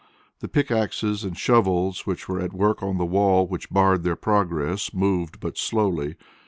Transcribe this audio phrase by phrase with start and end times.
[0.39, 4.95] The pickaxes and shovels which were at work on the wall which barred their progress
[4.95, 6.15] moved but slowly.